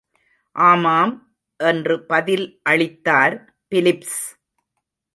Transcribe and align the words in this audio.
ஆமாம் 0.55 1.13
என்று 1.59 1.95
பதில் 2.05 2.59
அளித்தார் 2.63 3.37
பிலிப்ஸ். 3.71 4.21